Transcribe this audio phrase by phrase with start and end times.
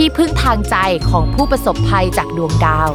[0.00, 0.76] ที่พึ่งทางใจ
[1.10, 2.90] ของผู้ประสบภัยจากดวงดาว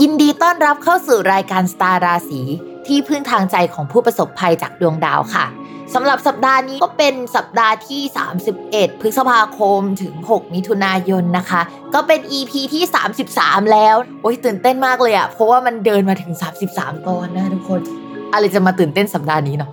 [0.00, 2.42] ยินดีต้อนรับเข้าสู่รายการสตาร์ราศี
[2.86, 5.46] ที่พึ่งทางใจของผู้ประสบภัยจากดวงดาวค่ะ
[5.94, 8.02] สำหรับสัปดาห์นี้ก็เป็นสัปดาห์ที่
[8.52, 11.60] 31 พฤษภาคมถึง 6 มิถุนายนนะคะ
[11.94, 12.84] ก็เป็น EP ที่
[13.26, 16.32] 33 แล้ว โอ้ยตื่นเต้นมากเลยอะเพราะว่ามันเดินมาถึง
[16.70, 17.80] 33 ตอนนะทุกคน
[18.32, 19.72] อะไรจะมาตื่นเต้นสัปดาห์นี้เนาะ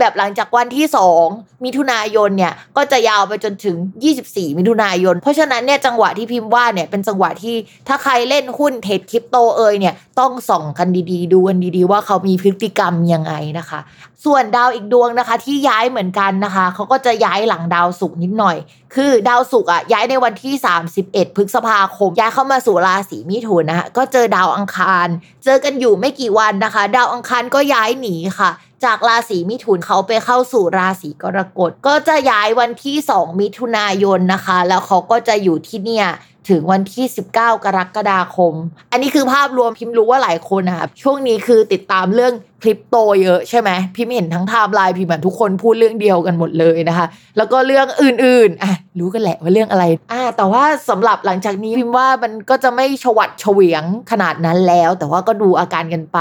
[0.00, 0.86] แบบหลังจากวันที่
[1.24, 3.76] 2 มิถุนายนเนี่ยก็จะยาวไปจนถึง
[4.18, 7.54] 24 มิถุนายน เพราะฉะนั้นเนี่ยจังหวะที่พิมพ์ว่าเนี่ยเป็นจังหวะที่
[7.88, 13.80] ถ้าใครเล่นหุ้นเทรดคริปโตเอยเนี่ยต้องส่องกันดีๆ ดูกันดีๆ ว่าเขามีพฤติกรรมยังไงนะคะ
[14.24, 18.56] ส่วนดาวอีกดวงนะคะ ที่ย้ายเหมือนกันนะคะเขาก็จะย้ายหลังดาวศุกร์นิดหน่อย
[18.94, 20.54] คือดาวศุกร์อะย้ายในวันที่
[20.94, 25.08] 31 พฤษภาคม ย้ายเข้ามาสู่ราศีมิถุนนะคะก็เจอดาวอังคาร
[25.44, 28.50] เจอกันอยู่ไม่กี่วันนะคะ ดาวอังคารก็ย้ายหนีค่ะ
[28.84, 36.06] จากราศีมิถุนเขาไปเข้าสู่ราศีกรกฎ ก็จะย้ายวันที่ 2 มิถุนายนนะคะ แล้วเขาก็จะอยู่ที่เนี่ย
[36.48, 37.04] ถึงวันที่
[37.36, 38.54] 19 กรกฎาคม
[38.90, 47.06] อันนี้คือภาพรวมพิมพ์รู้ว่าหลายคนนะครับช่วงนี้คือติดตามเรื่อง คริปโตเยอะใช่ไหมพิมเห็นทั้งไทม์ไลน์พิมเหมือนทุกคนพูดเรื่องเดียวกันหมดเลยนะคะ
[47.36, 56.18] แล้วก็เรื่องอื่นๆอะรู้กันแหละว่าเรื่องอะไรอ่าแต่ว่าสำหรับหลังจากนี้พิมว่ามันก็จะไม่ชวัดเฉวียงขนาดนั้นแล้ว แต่ว่าก็ดูอาการกันไป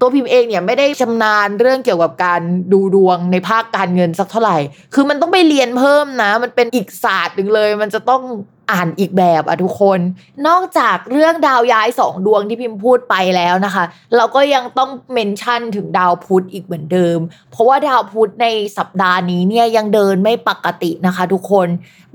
[0.00, 2.40] ตัวพิมเองเนี่ยไม่ได้ชำนาญเรื่องเกี่ยวกับการ
[2.72, 4.58] ดูดวงในภาคการเงินสักเท่าไหร่
[4.94, 8.22] คือมันต้องไปเรียนเพิ่มนะ มันเป็นอีกศาสตร์หนึ่งเลย มันจะต้อง
[8.72, 10.00] อ่านอีกแบบอะทุกคน
[10.46, 13.84] นอกจากเรื่องดาวย้ายสองดวงที่พิมพ์พูดไปแล้วนะคะ
[14.16, 17.18] เราก็ยังต้องเมนชั่นถึงดาวพุธอีกเหมือนเดิม
[17.50, 18.46] เพราะว่าดาวพุธใน
[18.78, 21.68] สัปดาห์นี้เนี่ยยังเดินไม่ปกตินะคะ ทุกคน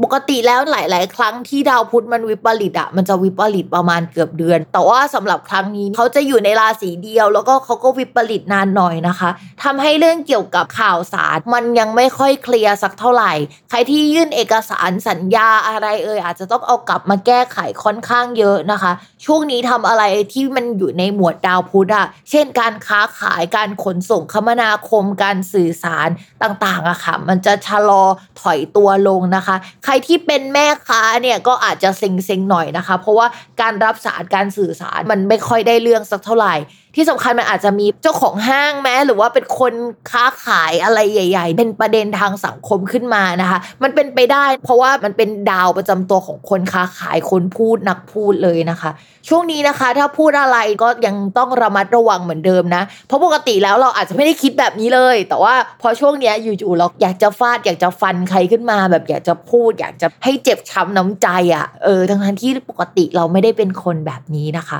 [0.04, 9.30] ปกติแล้วหลาย ๆ ครั้งที่ดาวพุธมันวิปริตอะมันจะวิปริตประมาณเกือบเดือน แต่ว่าสำหรับครั้งนี้เขาจะอยู่ในราศีเดียว แล้วก็เขาก็วิปริตนานหน่อยนะคะ
[9.64, 13.32] ทำให้เรื่องเกี่ยวกับข่าวสารมันยังไม่ค่อยเคลียร์สักเท่าไหร่
[13.70, 18.92] ใครที่ยื่นเอกสารสัญญาอะไรเอ่ยอาจจะจะต้องเอากลับมาแก้ไขค่อนข้างเยอะนะคะ
[19.26, 20.04] ช่วงนี้ทำอะไร
[20.34, 26.10] ที่มันอยู่ในหมวดดาวพุธอะเช่นการค้าขายการขนส่งคมนาคมการสื่อสาร
[26.44, 28.04] ต่างๆอะค่ะ มันจะชะลอ
[28.42, 29.56] ถอยตัวลงนะคะ
[29.86, 33.28] ใครที่เป็นแม่ค้าเนี่ยก็อาจจะเซ็งๆหน่อยนะคะ เพราะว่า
[33.62, 36.56] การรับสารการสื่อสารมันไม่ค่อยได้เรื่องสักเท่าไหร่
[36.96, 39.74] ที่สำคัญมันอาจจะมีเจ้าของห้างแม้หรือว่าเป็นคน
[40.12, 48.92] ค้าขายอะไรใหญ่ ๆ เป็นประเด็นทางสังคมขึ้นมานะคะ มันเป็นไปได้ เพราะว่ามันเป็นดาวประจำตัวของคนค้าขายคนพูดนักพูดเลยนะคะ
[49.28, 64.80] ช่วงนี้นะคะ ถ้าพูดอะไรก็ยังต้องระมัดระวังเหมือนเดิมนะ เพราะปกติแล้วเราอาจจะไม่ได้คิดแบบนี้เลย แต่ว่าพอช่วงนี้อยู่ๆเราอยากจะฟาดอยากจะฟันใครขึ้นมา แบบอยากจะพูด อยากจะให้เจ็บช้ำน้ำใจอะ่ะเออทั้งที่ปกติเราไม่ได้เป็นคนแบบนี้นะคะ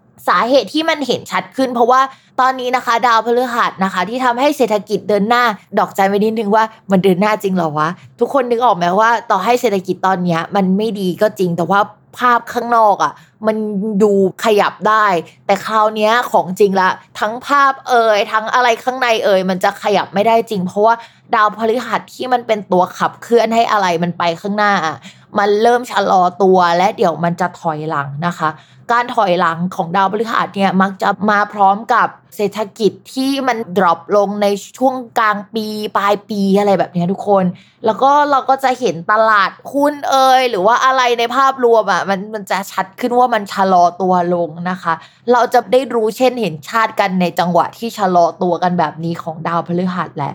[0.27, 2.01] สาเหตุที่มันเห็นชัดขึ้น เพราะว่า
[2.39, 5.43] ตอนนี้นะคะ ดาวพฤหัสนะคะ ที่ทำให้เศรษฐกิจเดินหน้า
[5.79, 7.89] ดอกใจไว้นิดนึงว่ามันเดินหน้าจริงเหรอวะ
[8.19, 11.81] ทุกคนนึกออกไหมว่า ต่อให้เศรษฐกิจตอนนี้มันไม่ดีก็จริงแต่ว่า
[12.17, 13.13] ภาพข้างนอกอะ่ะ
[13.47, 13.57] มัน
[14.03, 14.11] ดู
[14.43, 15.05] ขยับได้
[15.45, 16.89] แต่คราวนี้ของจริงละ
[17.19, 20.95] ทั้งภาพเอ่ยทั้งอะไรข้างในเอ่ยมันจะขยับไม่ได้จริง เพราะว่า
[21.35, 24.97] ดาวพฤหัสที่มันเป็นตัวขับเคลื่อนให้อะไรมันไปข้างหน้าอะ
[25.39, 28.49] มันเริ่มชะลอตัวและเดี๋ยวมันจะถอยหลังนะคะ
[28.91, 34.47] การถอยหลังของดาวพฤหัสเนี่ยมักจะมาพร้อมกับเศรษฐกิจที่มันดรอปลงใน
[34.77, 35.65] ช่วงกลางปี
[35.97, 37.45] ปลายปีอะไรแบบนี้ทุกคน
[37.85, 44.93] แล้วก็เราก็จะเห็นตลาดหุ้นเอ่ยหรือว่าอะไรในภาพรวมอะมันมันจะชัดขึ้นว่ามันชะลอตัวลงนะคะ
[45.31, 50.33] เราจะได้รู้เช่นเห็นชาติกันในจังหวะที่ชะลอตัวกันแบบนี้ของดาวพฤหัสแหละ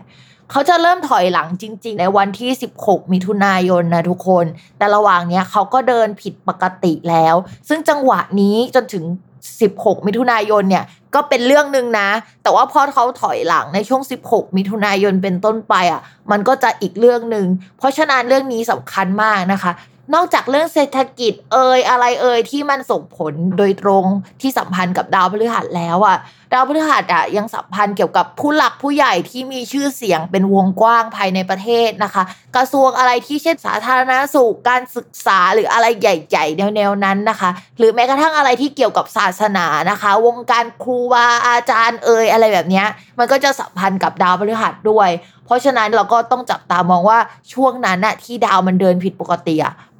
[0.50, 2.50] เขาจะเริ่มถอยหลังจริง ๆ ในวันที่
[2.80, 4.44] 16 มิถุนายนนะทุกคน
[4.78, 7.34] แต่ระหว่างเนี้ยเขาก็เดินผิดปกติแล้ว
[7.68, 9.04] ซึ่งจังหวะนี้จนถึง
[9.60, 10.84] 16 มิถุนายนเนี่ย
[11.14, 12.08] ก็เป็นเรื่องหนึ่งนะ
[12.42, 16.00] แต่ว่าพอเขาถอยหลังในช่วง 16 มิถุนายนเป็นต้นไปอะ
[16.30, 17.46] มันก็จะอีกเรื่องหนึ่ง
[17.78, 19.72] เพราะฉะนั้นเรื่องนี้สำคัญมากนะคะ
[20.14, 24.04] นอกจากเรื่องเศรษฐกิจเอ่ยอะไรเอ่ยที่มันส่งผลโดยตรง
[24.40, 26.16] ที่สัมพันธ์กับดาวพฤหัสแล้วอะ
[26.52, 32.22] ดาวพฤหัสอะยังสัมพันธ์เกี่ยวกับผู้หลักผู้ใหญ่ที่มีชื่อเสียงเป็นวงกว้างภายในประเทศนะคะ
[32.56, 42.84] กระทรวงอะไรที่เช่นสาธารณสุขการศึกษาหรืออะไรใหญ่ๆแนวๆนั้นนะคะ หรือแม้กระทั่งอะไรที่เกี่ยวกับศาสนานะคะ วงการครูบาอาจารย์เอ่ยอะไรแบบนี้
[43.18, 45.08] มันก็จะสัมพันธ์กับดาวพฤหัสด้วย
[45.44, 47.18] เพราะฉะนั้นเราก็ต้องจับตามองว่า
[47.52, 49.74] ช่วงนั้นน่ะที่ดาวมันเดินผิดปกติอะ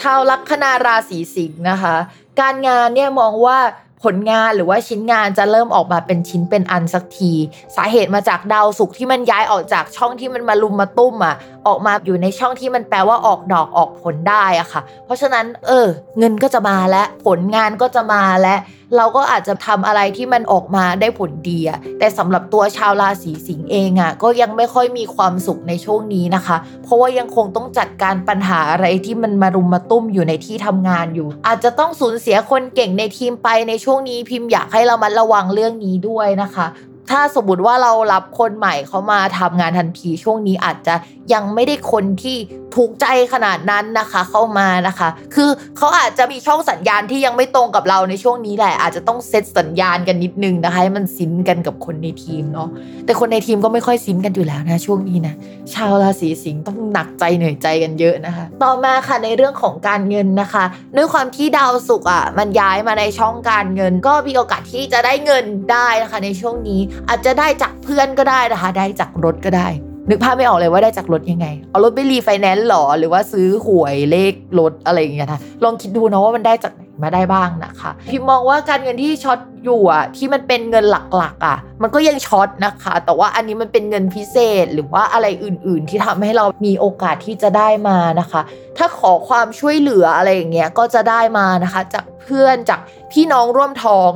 [0.00, 1.96] ชาวลัคนาราศีสิงห์นะคะ
[2.40, 3.58] การงานเนี่ยมองว่า
[4.06, 7.32] ผลงานหรือว่าชิ้นงานจะเริ่มออกมาเป็นชิ้นเป็นอันสักที
[7.76, 11.34] สาเหตุมาจากดาวศุกร์ที่มันย้ายออกจากช่องที่มันมาลุมมาตุ้มอะ
[11.66, 15.86] ออกมาอยู่ในช่องที่มันแปลว่าออกดอกออกผลได้อะค่ะ เพราะฉะนั้นเออ
[16.18, 18.56] เงินก็จะมาและผลงานก็จะมาและ
[18.96, 36.66] เราก็อาจจะทำอะไรที่มันออกมาได้ผลดีอะแต่สำหรับตัวชาวราศีสิงห์เองอะก็ยังไม่ค่อยมีความสุขในช่วงนี้นะคะ เพราะว่ายังคงต้องจัดการปัญหาอะไรที่มันมารุมมาตุ้มอยู่ในที่ทำงานอยู่ อาจจะต้องสูญเสียคนเก่งในทีมไปในช่วงนี้พิมพ์อยากให้เรามาระวังเรื่องนี้ด้วยนะคะ
[37.10, 40.94] ถ้าสมมติว่าเรารับคนใหม่เขามาทำงานทันทีช่วงนี้อาจจะ
[41.32, 42.36] ยังไม่ได้คนที่
[42.76, 52.68] ถูกใจขนาดนั้นนะคะเข้ามานะคะ คือเขาอาจจะมีช่องสัญญาณที่ยังไม่ตรงกับเราในช่วงนี้แหละ อาจจะต้องเซตสัญญาณกันนิดนึงนะคะให้มันซินกันกับคนในทีมเนาะ
[53.04, 55.34] แต่คนในทีมก็ไม่ค่อยซินกันอยู่แล้วนะช่วงนี้นะ
[55.74, 60.64] ชาวราศีสิงห์ต้องหนักใจเหนื่อยใจกันเยอะนะคะ ต่อมาค่ะในเรื่องของการเงินนะคะ
[60.96, 69.68] ด้วยความที่ดาวศุกร์อะมันย้ายมาในช่องการเงิน ก็มีโอกาสที่จะได้เงินได้นะคะ ในช่วงนี้อาจจะได้จากเพื่อนก็ได้นะคะ ได้จากรถก็ได้
[70.08, 80.84] นึกภาพไม่ออกเลยว่าได้จากรถยังไง เอารถไปรีไฟแนนซ์หรอ หรือว่าซื้อหวยเลขรถอะไรอย่างเงี้ยนะลองคิดดูนะว่ามันได้จากไหนมาได้บ้างนะคะพิมมองว่าการเงินที่ช็อตอยู่อะที่มันเป็นเงิน
[81.16, 88.40] หลักๆอะ มันก็ยังช็อตนะคะ แต่ว่าอันนี้มันเป็นเงินพิเศษหรือว่าอะไรอื่น ๆ ที่ทำให้เรามีโอกาสที่จะได้มานะคะ
[88.78, 92.80] ถ้าขอความช่วยเหลืออะไรอย่างเงี้ยก็จะได้มานะคะ จากเพื่อนจาก
[93.12, 94.10] พี่น้องร่วมท้อง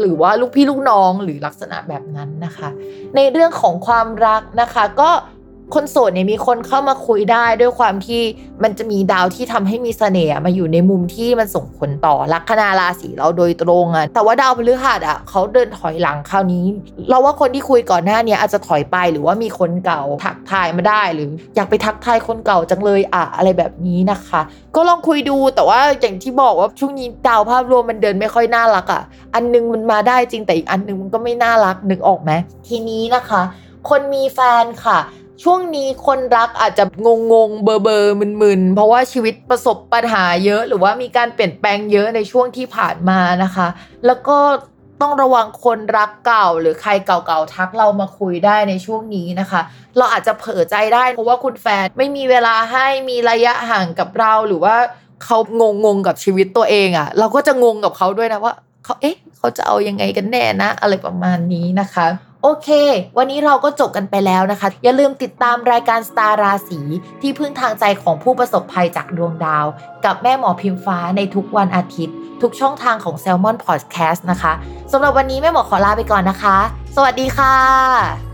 [0.00, 2.68] หรือว่าลูกพี่ลูกน้องหรือลักษณะแบบนั้นนะคะ
[3.16, 5.10] ในเรื่องของความรักนะคะ ก็
[5.74, 8.20] คนโสดเนี่ยมีคนเข้ามาคุยได้ด้วยความที่
[8.62, 16.64] มันจะมีดาวที่ทำให้มีเสน่ห์มาอยู่ในมุมที่มันส่งผลต่อลัคนาราศีเราโดยตรงอะแต่ว่าดาวพฤหัสอะเขาเดินถอยหลังคราวนี้
[17.10, 24.40] เราว่าคนที่คุยก่อนหน้านี้อาจจะถอยไปหรือว่ามีคนเก่าทักทายมาได้หรือ อยากไปทักทายคนเก่าจังเลยอะอะไรแบบนี้นะคะ
[24.76, 29.02] ก็ลองคุยดูแต่ว่าอย่างที่บอกว่าช่วงนี้ดาวภาพรวมมันเดินไม่ค่อยน่ารักอะ
[29.34, 32.32] อันนึงมันมาได้จริงแต่อีกอันนึงมันก็ไม่น่ารักนึกออกไหม
[32.68, 33.42] ทีนี้นะคะ
[33.88, 34.98] คนมีแฟนค่ะ
[35.42, 43.68] ช่วงนี้คนรักอาจจะงงงๆเบอร์เบอร์มึนๆเพราะว่าชีวิตประสบปัญหาเยอะ หรือว่ามีการเปลี่ยนแปลงเยอะในช่วงที่ผ่านมานะคะ
[44.06, 44.38] แล้วก็
[45.00, 49.60] ต้องระวังคนรักเก่าหรือใครเก่าๆทักเรามาคุยได้ในช่วงนี้นะคะ
[49.98, 54.76] เราอาจจะเผลอใจได้เพราะว่าคุณแฟนไม่มีเวลาให้มีระยะห่างกับเราหรือว่า
[55.24, 58.54] เขางงงกับชีวิตตัวเองอะ่ะ เราก็จะงงกับเขาด้วยนะว่า
[58.84, 62.06] เขาเอ๊ะเขาจะเอายังไงกันแน่นะ อะไรประมาณนี้นะคะ
[62.42, 62.68] โอเค
[63.18, 66.80] วันนี้เราก็จบกันไปแล้วนะคะ อย่าลืมติดตามรายการสตาร์ราศี
[67.22, 69.66] ที่พึ่งทางใจของผู้ประสบภัยจากดวงดาว
[70.04, 74.52] กับแม่หมอพิมฟ้าในทุกวันอาทิตย์ ทุกช่องทางของ s ซ l m o n Podcast นะคะ
[74.92, 76.56] สำหรับวันนี้แม่หมอขอลาไปก่อนนะคะ
[76.96, 78.29] สวัสดีค่ะ